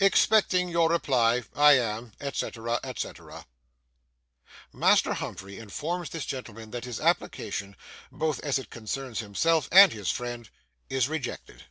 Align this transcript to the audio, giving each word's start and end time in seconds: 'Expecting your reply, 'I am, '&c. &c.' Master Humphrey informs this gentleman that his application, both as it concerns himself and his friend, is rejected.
'Expecting 0.00 0.68
your 0.68 0.90
reply, 0.90 1.44
'I 1.54 1.72
am, 1.78 2.12
'&c. 2.20 2.40
&c.' 2.40 3.20
Master 4.72 5.14
Humphrey 5.14 5.58
informs 5.60 6.10
this 6.10 6.26
gentleman 6.26 6.72
that 6.72 6.84
his 6.84 6.98
application, 6.98 7.76
both 8.10 8.40
as 8.40 8.58
it 8.58 8.68
concerns 8.68 9.20
himself 9.20 9.68
and 9.70 9.92
his 9.92 10.10
friend, 10.10 10.50
is 10.90 11.08
rejected. 11.08 11.66